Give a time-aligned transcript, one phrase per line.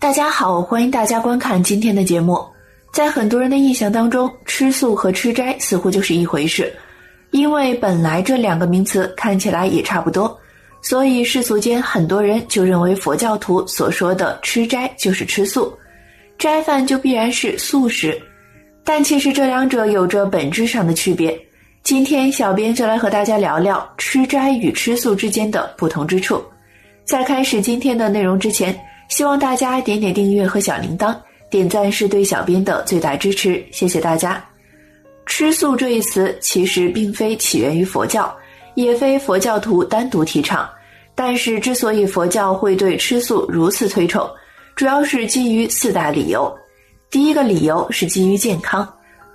[0.00, 2.40] 大家好，欢迎大家观看今天的节目。
[2.92, 6.72] 在很多人的印象当中，吃素和吃斋似乎就是一回事，
[7.32, 10.38] 因为本来这两个名词看起来也差不多，
[10.82, 15.76] 所以世俗间很多人就认为佛教徒所说的吃斋就是吃素，
[16.38, 18.16] 斋饭就必然是素食。
[18.84, 21.36] 但其实这两者有着本质上的区别。
[21.82, 26.40] 今天小编就来和大家聊聊吃斋与吃素之间的不同之处。
[27.04, 31.16] 在开始今天的内容之前，希望大家点点订阅和小铃铛，
[31.50, 34.42] 点赞是对小编的最大支持，谢谢大家。
[35.26, 38.34] 吃素这一词其实并非起源于佛教，
[38.74, 40.68] 也非佛教徒单独提倡。
[41.14, 44.28] 但是之所以佛教会对吃素如此推崇，
[44.76, 46.54] 主要是基于四大理由。
[47.10, 48.86] 第一个理由是基于健康，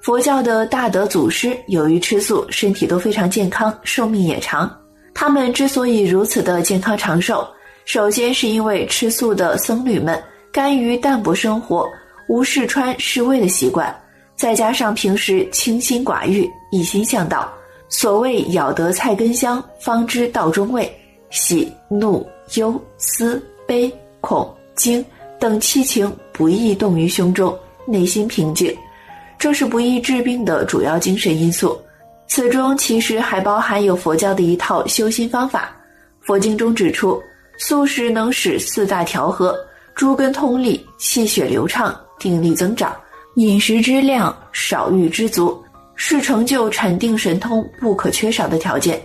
[0.00, 4.74] 佛教的大德祖师由于吃素，身体都非常健康，寿命也长。
[5.14, 7.46] 他们之所以如此的健康长寿，
[7.88, 10.22] 首先是因为吃素的僧侣们
[10.52, 11.88] 甘于淡泊生活，
[12.28, 13.98] 无事穿侍卫的习惯，
[14.36, 17.50] 再加上平时清心寡欲，一心向道。
[17.88, 20.86] 所谓咬得菜根香，方知道中味。
[21.30, 25.02] 喜怒忧思悲恐惊。
[25.40, 28.76] 等七情不易动于胸中，内心平静，
[29.38, 31.80] 这是不易治病的主要精神因素。
[32.26, 35.74] 此中其实还包含有佛教的一套修心方法。
[36.20, 37.22] 佛经中指出，
[37.58, 39.58] 素食能使四大调和，
[39.96, 42.94] 诸根通利，气血流畅，定力增长，
[43.34, 45.60] 饮食之量，少欲知足，
[45.96, 49.00] 是成就禅定神通不可缺少的条件。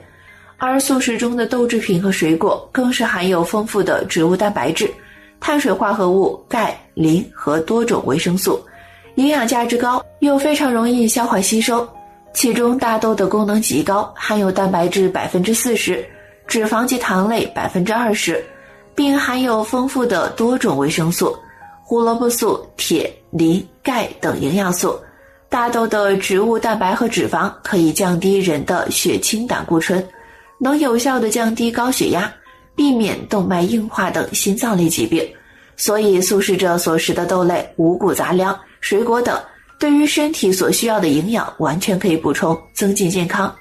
[0.58, 4.90] 而素食中的豆制品和水果，更是含有丰富的植物蛋白质。
[5.40, 8.64] 碳水化合物、钙、磷和多种维生素，
[9.16, 11.86] 营养价值高，又非常容易消化吸收。
[12.34, 16.06] 其中大豆的功能极高，含有蛋白质百分之四十，
[16.48, 18.44] 脂肪及糖类百分之二十，
[18.94, 21.36] 并含有丰富的多种维生素、
[21.84, 25.00] 胡萝卜素、铁、磷、钙等营养素。
[25.50, 30.06] 大豆的植物蛋白和脂肪可以降低人的血清胆固醇，
[30.60, 32.32] 能有效的降低高血压。
[32.76, 35.24] 避免动脉硬化等心脏类疾病，
[35.78, 39.40] 所以素食者所食的豆类、五谷杂粮、水果等，
[39.80, 43.56] 对于身体所需要的营养完全可以补充，增进健康。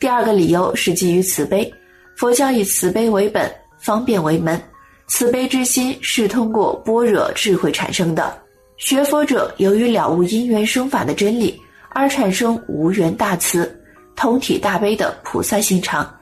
[0.00, 1.72] 第二个理由是基于慈悲，
[2.20, 4.60] 佛教以慈悲为本，方便为门。
[5.06, 8.38] 慈悲之心是通过般若智慧产生的。
[8.76, 11.58] 学佛者由于了悟因缘生法的真理，
[11.94, 13.74] 而产生无缘大慈、
[14.14, 16.14] 同体大悲的菩萨心肠，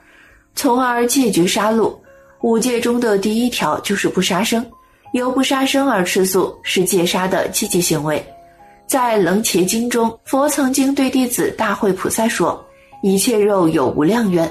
[0.55, 1.93] 从而戒绝杀戮。
[2.43, 4.65] 五戒中的第一条就是不杀生，
[5.11, 8.25] 由不杀生而吃素是戒杀的积极行为。
[8.87, 12.65] 在《楞伽经》中，佛曾经对弟子大慧菩萨说
[13.03, 14.49] ：“一切肉有无量缘，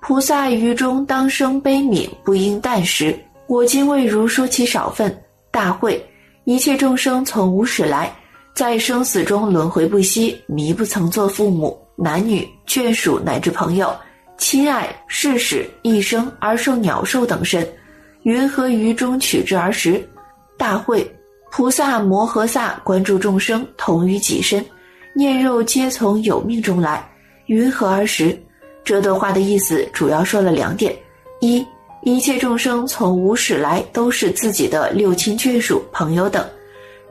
[0.00, 3.16] 菩萨于中当生悲悯，不应淡食。
[3.46, 5.14] 我今为如说其少分。
[5.50, 6.04] 大会，
[6.44, 8.12] 一切众生从无始来，
[8.54, 13.94] 在生死中轮回不息，迷不曾做父母、男女、眷属乃至朋友。”
[14.38, 17.68] 亲爱世使一生而受鸟兽等身，
[18.22, 20.02] 云何于中取之而食？
[20.56, 21.06] 大会
[21.50, 24.64] 菩萨摩诃萨关注众生同于己身，
[25.14, 27.06] 念肉皆从有命中来，
[27.46, 28.34] 云何而食？
[28.90, 30.92] 这段话的意思主要说了两点：
[31.38, 31.64] 一，
[32.02, 36.44] 一切众生从无始来都是自己的六亲眷属、朋友等，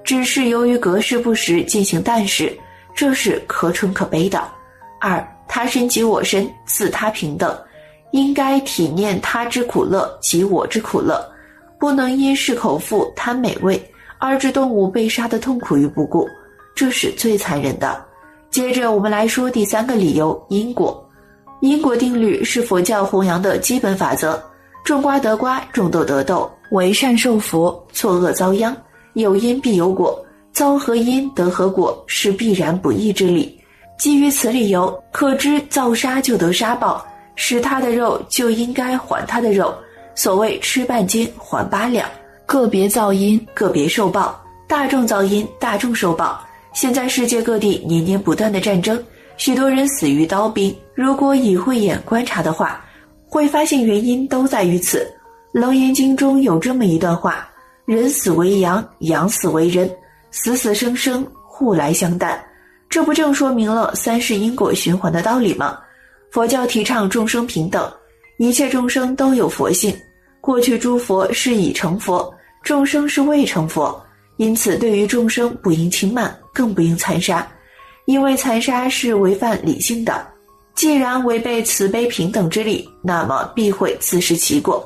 [0.03, 2.51] 只是由于隔世不食进行淡食，
[2.93, 4.39] 这是可蠢可悲的；
[4.99, 5.25] 二。
[5.47, 7.57] 他身即我身，自他平等，
[8.11, 11.25] 应该体念他之苦乐及我之苦乐，
[11.79, 13.81] 不能因是口腹贪美味
[14.17, 16.27] 而致动物被杀的痛苦于不顾，
[16.75, 18.05] 这是最残忍的。
[18.51, 21.05] 接着我们来说第三个理由：因果。
[21.61, 24.41] 因果定律是佛教弘扬的基本法则，
[24.83, 28.75] 种瓜得瓜，种豆得豆，为善受福，作恶遭殃，
[29.13, 30.17] 有因必有果，
[30.53, 33.59] 遭何因得何果，是必然不义之理。
[33.97, 39.75] 基于此理由，可知造杀就得杀报，食他的肉就应该还他的肉。
[40.15, 42.09] 所谓吃半斤还八两，
[42.45, 44.33] 个别造因，个别受报；
[44.67, 46.41] 大众造因，大众受报。
[46.73, 49.01] 现在世界各地年年不断的战争，
[49.39, 50.75] 许多人死于刀兵。
[50.93, 52.85] 如果以慧眼观察的话，
[53.25, 55.09] 会发现原因都在于此。
[55.59, 57.47] 《楞严经》中有这么一段话
[57.87, 59.89] ：“人死为羊，羊死为人，
[60.29, 62.45] 死死生生，互来相待。”
[62.89, 65.79] 这不正说明了三世因果循环的道理吗？
[66.31, 67.89] 佛教提倡众生平等，
[68.39, 69.95] 一切众生都有佛性。
[70.41, 72.29] 过去诸佛是已成佛，
[72.61, 74.03] 众生是未成佛，
[74.35, 77.47] 因此对于众生不应轻慢，更不应残杀，
[78.09, 80.25] 因为残杀是违反理性的。
[80.73, 84.83] 既然违背慈悲平等之理，那么必会自食其果。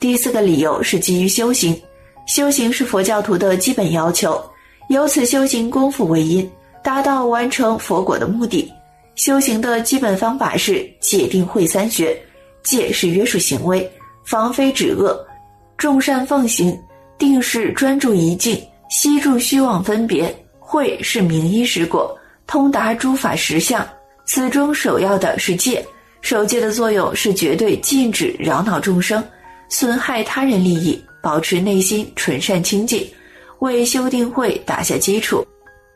[0.00, 1.80] 第四个理由是基于修行，
[2.26, 4.44] 修行是佛教徒的基本要求，
[4.88, 6.50] 由此修行功夫为因，
[6.82, 8.68] 达到完成佛果的目的。
[9.14, 12.20] 修行的基本方法是戒定慧三学。
[12.64, 13.88] 戒是约束行为，
[14.24, 15.16] 防非止恶，
[15.76, 16.76] 众善奉行；
[17.18, 18.60] 定是专注一境，
[18.90, 20.26] 息住虚妄分别；
[20.58, 23.86] 慧是明依实果，通达诸法实相。
[24.26, 25.84] 此中首要的是戒。
[26.22, 29.22] 守戒的作用是绝对禁止扰恼众生，
[29.68, 33.06] 损害他人利益，保持内心纯善清净，
[33.58, 35.46] 为修定慧打下基础。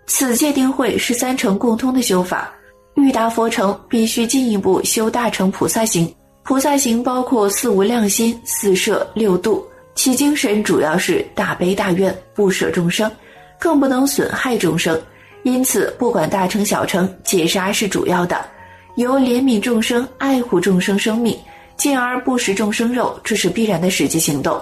[0.06, 2.52] 此戒定慧是三乘共通的修法，
[2.96, 6.14] 欲达佛成，必须进一步修大乘菩萨行。
[6.42, 13.10] 菩萨行包括四无量心、四摄、六度，其精神主要是大悲大愿，不舍众生，
[13.58, 15.00] 更不能损害众生。
[15.44, 18.44] 因此，不管大乘小乘，戒杀是主要的。
[18.96, 21.38] 由怜悯众生、爱护众生生命，
[21.76, 24.61] 进而不食众生肉，这是必然的实际行动。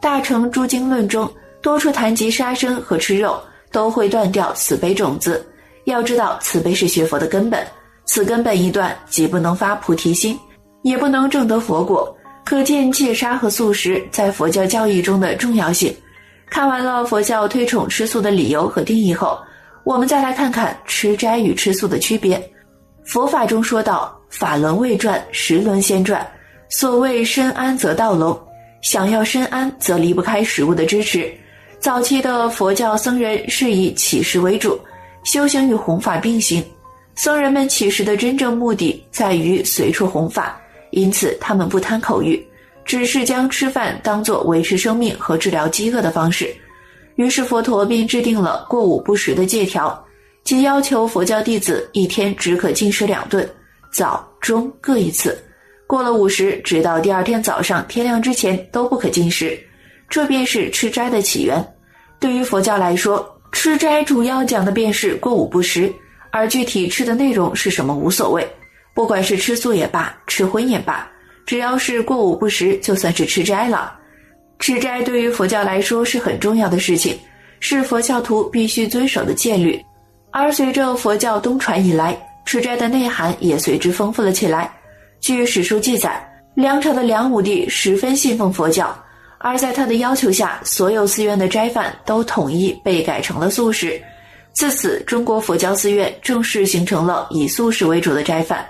[0.00, 1.30] 大乘诸经论中
[1.60, 3.38] 多处谈及杀生和吃肉，
[3.70, 5.46] 都会断掉慈悲种子。
[5.84, 7.64] 要知道，慈悲是学佛的根本，
[8.06, 10.38] 此根本一断，即不能发菩提心，
[10.82, 12.16] 也不能证得佛果。
[12.44, 15.94] 可见戒杀和素食在佛教教义中的重要性。
[16.48, 19.38] 看完了佛教推崇吃素的理由和定义后，
[19.86, 22.42] 我们再来看看吃斋与吃素的区别。
[23.04, 26.26] 佛法中说到：“法轮未转，时轮先转。
[26.68, 28.36] 所谓身安则道隆，
[28.82, 31.32] 想要身安，则离不开食物的支持。
[31.78, 34.76] 早期的佛教僧人是以乞食为主，
[35.22, 36.60] 修行与弘法并行。
[37.14, 40.60] 僧人们乞食的真正目的在于随处弘法，
[40.90, 42.44] 因此他们不贪口欲，
[42.84, 46.52] 只是将吃饭当作维持生命和治疗饥饿的方式。
[47.16, 50.02] 于是佛陀便制定了过午不食的戒条。”
[50.44, 53.44] 即要求佛教弟子一天只可进食两顿，
[53.92, 55.36] 早中各一次。
[55.88, 59.58] 过了午时，直到第二天早上天亮之前都不可进食。
[60.08, 61.60] 这便是吃斋的起源。
[62.20, 65.92] 对于佛教来说，吃斋主要讲的便是过午不食，
[66.30, 68.48] 而具体吃的内容是什么无所谓。
[68.94, 71.10] 不管是吃素也罢，吃荤也罢，
[71.44, 73.98] 只要是过午不食，就算是吃斋了。
[74.58, 77.16] 吃斋对于佛教来说是很重要的事情，
[77.60, 79.80] 是佛教徒必须遵守的戒律。
[80.30, 84.70] 而随着佛教东传以来，吃斋的内涵也随之丰富了起来。
[85.20, 86.22] 据史书记载，
[86.54, 88.96] 梁朝的梁武帝十分信奉佛教，
[89.38, 94.00] 而在他的要求下，所有寺院的斋饭都统一被改成了素食。
[94.52, 98.66] 自此，中国佛教寺院正式形成了以素食为主的斋饭。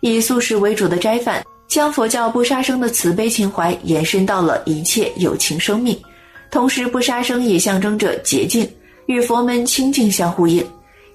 [0.00, 1.42] 以素食为主的斋饭，
[1.74, 6.00] 将佛教不杀生的慈悲情怀延伸到了一切有情生命，
[6.48, 8.64] 同时不杀生也象征着洁净，
[9.06, 10.64] 与佛门清净相呼应。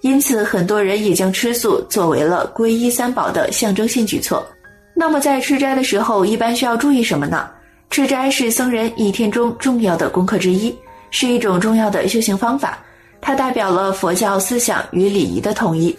[0.01, 4.45] 因此，很多人也将吃素作为了皈依三宝的象征性举措。
[4.93, 7.49] 那么，在吃斋的时候，一般需要注意什么呢？
[7.89, 10.75] 吃斋是僧人一天中重要的功课之一，
[11.09, 12.77] 是一种重要的修行方法。
[13.21, 15.97] 它代表了佛教思想与礼仪的统一。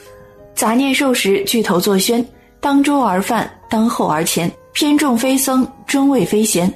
[0.55, 2.23] 杂念受食，具头作宣，
[2.61, 6.73] 当周而饭，当后而前，偏重非僧，中味非贤。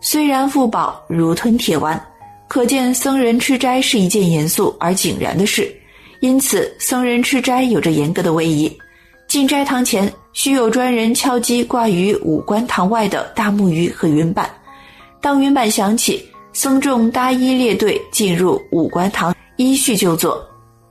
[0.00, 2.00] 虽然腹饱，如吞铁丸。
[2.48, 5.72] 可见，僧人吃斋是一件严肃而井然的事。
[6.20, 8.76] 因此，僧人吃斋有着严格的位移。
[9.28, 14.50] 进斋堂前，需有专人敲击挂于五官堂外的大木鱼和云板。
[15.20, 20.42] 当云板响起，僧众搭衣列队进入五官堂，依序就坐。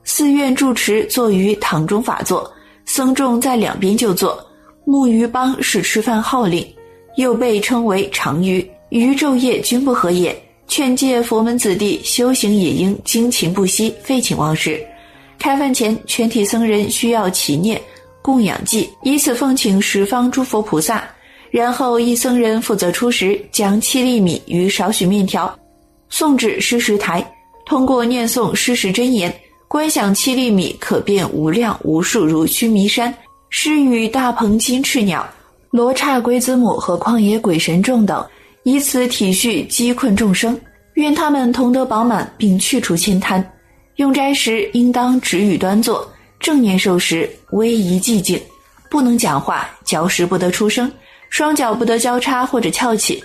[0.04, 2.50] 寺院住持坐于堂中法座，
[2.98, 4.44] 僧众在两边就坐。
[4.84, 6.66] 木鱼帮是吃饭号令，
[7.16, 8.68] 又被称为长鱼。
[8.89, 10.36] 鱼昼夜均不合眼，
[10.68, 14.84] 劝诫佛门子弟修行也应精勤不息，废寝忘食。
[15.38, 17.80] 开饭前，全体僧人需要祈念、
[18.24, 21.04] 供养祭，以此奉请十方诸佛菩萨。
[21.51, 25.56] 然后，一僧人负责出食，将七粒米与少许面条
[26.10, 27.24] 送至施食台，
[27.63, 29.32] 通过念诵施食真言，
[29.68, 33.14] 观想七粒米可变无量无数如须弥山，
[33.50, 35.28] 施与大鹏金翅鸟、
[35.72, 38.26] 罗刹龟子母和旷野鬼神众等，
[38.64, 40.58] 以此体恤饥困众生，
[40.94, 43.46] 愿他们同得饱满，并去除悭贪。
[43.98, 46.10] 用斋时，应当止语端坐，
[46.40, 48.42] 正念受食，微仪寂静，
[48.90, 50.90] 不能讲话，嚼食不得出声，
[51.30, 53.22] 双脚不得交叉或者翘起。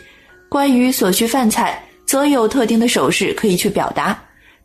[0.49, 4.21] 关于所需饭菜，则有特定的手势可以去表达。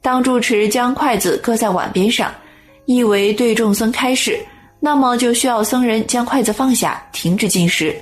[0.07, 2.33] 当住持将筷子搁在碗边上，
[2.85, 4.39] 意为对众僧开示，
[4.79, 7.93] 那么就需要僧人将筷子放下，停止进食。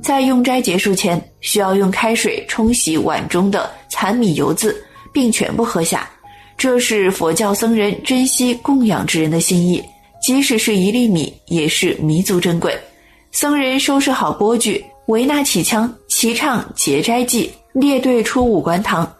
[0.00, 4.80] 在用斋结束前，需要用开水冲洗碗中的残米油渍，
[5.12, 6.08] 并全部喝下。
[6.56, 9.82] 这是佛教僧人珍惜供养之人的心意，
[10.22, 12.78] 即使是一粒米，也是弥足珍贵。
[13.32, 19.12] 僧人收拾好锅具，维纳起枪，齐唱结斋记，列队出五官堂。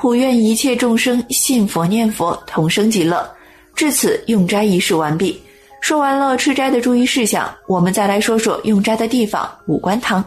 [0.00, 3.28] 普愿一切众生信佛念佛，同生极乐。
[3.74, 5.42] 至此，用斋仪式完毕。
[5.80, 10.24] 说完了吃斋的注意事项，我们再来说说用斋的地方——五官堂。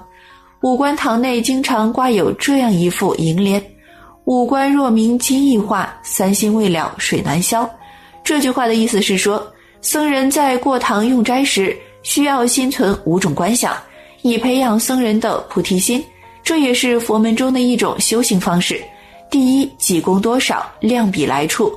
[0.61, 3.63] 五官堂内经常挂有这样一副楹联
[4.25, 7.69] ：“五官若明金亦化，三心未了水难消。”
[8.25, 9.41] 这句话的意思是说，
[9.81, 11.73] 僧人在过堂用斋时，
[12.03, 13.73] 需要心存五种观想，
[14.21, 16.03] 以培养僧人的菩提心。
[16.43, 18.81] 这也是佛门中的一种修行方式。
[19.31, 21.69] 第一，己功多少，量比来处。《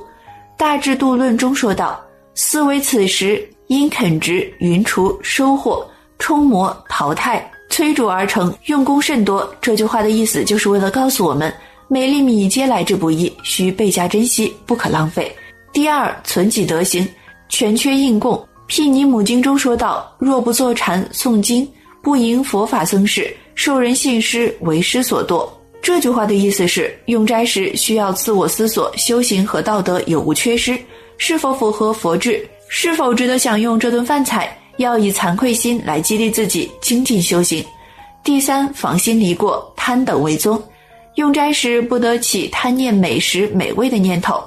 [0.57, 2.03] 大智度论》中说道
[2.35, 11.51] ：“思维此时因垦植、云除、收获、冲磨、淘汰、催煮而成，用功甚多。”这句话的意思就是为了告诉我们，
[11.87, 15.33] 每粒米皆来之不易，需倍加珍惜，不可浪费。
[15.71, 17.07] 第二，存己德行，
[17.47, 18.35] 全缺应供。
[18.67, 21.65] 《毗尼母经》中说道：“若不坐禅诵经，
[22.03, 25.47] 不迎佛法僧事。”受人信施为师所堕。
[25.85, 30.75] 这句话的意思是，用斋时需要自我思索修行和道德有无缺失，
[31.19, 37.63] 是否符合佛制，是否值得享用这顿饭菜，要以惭愧心来激励自己精进修行。
[38.23, 40.59] 第三，防心离过，贪等为宗。
[41.17, 44.43] 用斋时不得起贪念美食美味的念头，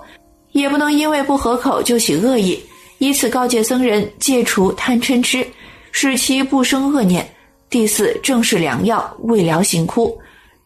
[0.50, 2.60] 也不能因为不合口就起恶意，
[2.98, 5.46] 以此告诫僧人戒除贪嗔痴，
[5.92, 7.24] 使其不生恶念。
[7.70, 10.18] 第四，正是良药，未疗行枯。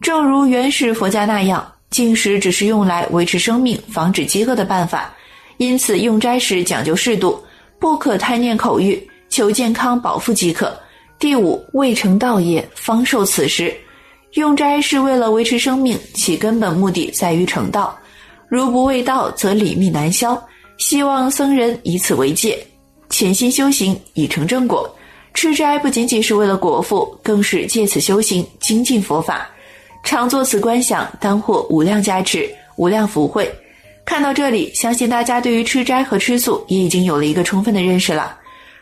[0.03, 5.09] 正如原始佛家那样，进食只是用来维持生命、防止饥饿的办法。
[5.55, 7.41] 因此，用斋时讲究适度，
[7.79, 10.77] 不可贪念口欲，求健康饱腹即可。
[11.17, 13.73] 第五，未成道业，方受此食。
[14.33, 17.97] 用斋是为了维持生命，其根本目的在于成道。
[18.49, 20.39] 如不为道，则理命难消。
[20.77, 22.59] 希望僧人以此为戒，
[23.09, 24.93] 潜心修行，以成正果。
[25.33, 29.49] 吃斋不仅仅是为了果腹，更是借此修行精进佛法。
[30.03, 33.51] 常作此观想，当获无量加持、无量福慧。
[34.05, 38.37] 看到这里，相信大家对于吃斋和吃素也已经有了一个充分的认识了。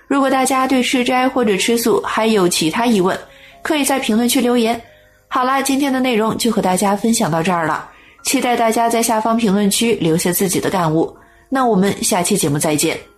[0.08, 3.18] 如果大家对吃斋或者吃素还有其他疑问，
[3.62, 4.82] 可以在评论区留言。
[5.28, 7.88] 好啦，今天的内容就和大家分享到这儿了，
[8.24, 11.16] 期待大家在下方评论区留下自己的感悟。
[11.48, 13.11] 那我们下期节目再见。